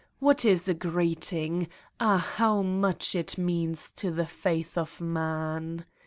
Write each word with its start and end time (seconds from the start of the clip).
What 0.17 0.45
is 0.45 0.67
a 0.67 0.73
greeting? 0.73 1.67
ah, 1.99 2.17
how 2.17 2.63
much 2.63 3.13
it 3.13 3.37
means 3.37 3.91
to 3.97 4.09
the 4.09 4.25
faith 4.25 4.75
of 4.75 4.99
man! 4.99 5.85